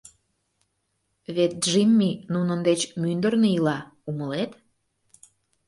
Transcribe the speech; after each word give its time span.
Вет 1.35 1.53
Джимми 1.63 2.11
нунын 2.33 2.59
деч 2.67 2.81
мӱндырнӧ 3.01 3.49
ила, 3.57 3.77
умылет? 4.09 4.51